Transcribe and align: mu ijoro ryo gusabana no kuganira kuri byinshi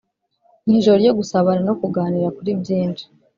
mu 0.65 0.71
ijoro 0.79 0.97
ryo 1.03 1.13
gusabana 1.19 1.61
no 1.67 1.73
kuganira 1.79 2.27
kuri 2.37 2.51
byinshi 2.61 3.03